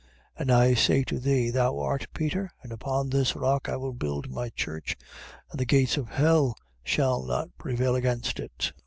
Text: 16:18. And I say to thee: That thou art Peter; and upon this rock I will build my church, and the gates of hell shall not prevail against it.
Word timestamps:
16:18. 0.39 0.41
And 0.41 0.51
I 0.51 0.73
say 0.73 1.03
to 1.03 1.19
thee: 1.19 1.49
That 1.51 1.59
thou 1.59 1.77
art 1.77 2.07
Peter; 2.15 2.49
and 2.63 2.71
upon 2.71 3.11
this 3.11 3.35
rock 3.35 3.69
I 3.69 3.77
will 3.77 3.93
build 3.93 4.31
my 4.31 4.49
church, 4.49 4.97
and 5.51 5.59
the 5.59 5.63
gates 5.65 5.95
of 5.95 6.07
hell 6.07 6.55
shall 6.83 7.21
not 7.23 7.55
prevail 7.59 7.95
against 7.95 8.39
it. 8.39 8.73